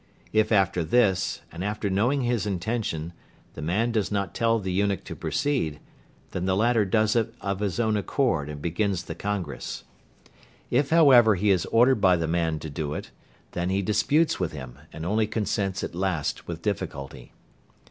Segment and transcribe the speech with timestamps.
[0.33, 3.13] If after this, and after knowing his intention,
[3.53, 5.79] the man does not tell the eunuch to proceed,
[6.31, 9.83] then the latter does it of his own accord and begins the congress.
[10.71, 13.11] If however he is ordered by the man to do it,
[13.51, 17.31] then he disputes with him, and only consents at last with difficulty.